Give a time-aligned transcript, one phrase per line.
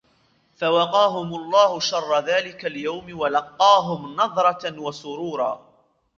[0.55, 5.61] فوقاهم الله شر ذلك اليوم ولقاهم نضرة وسرورا